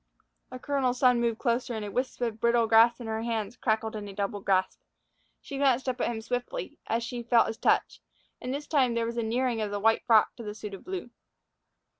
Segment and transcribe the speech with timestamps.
[0.49, 3.95] The colonel's son moved closer, and a wisp of brittle grass in her hands crackled
[3.95, 4.79] in a double grasp.
[5.41, 8.01] She glanced up at him swiftly, as she felt his touch,
[8.41, 10.83] and this time there was a nearing of the white frock to the suit of
[10.83, 11.11] blue.